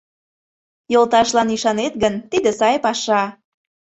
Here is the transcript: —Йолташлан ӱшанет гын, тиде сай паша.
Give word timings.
—Йолташлан 0.93 1.49
ӱшанет 1.55 1.93
гын, 2.03 2.15
тиде 2.29 2.51
сай 2.59 2.75
паша. 2.85 3.23